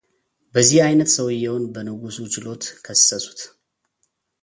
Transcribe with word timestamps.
በዚህ 0.53 0.79
ዓይነት 0.85 1.09
ሰውየውን 1.15 1.63
በንጉሱ 1.73 2.17
ችሎት 2.33 2.63
ከሰሱት፡፡ 2.87 3.39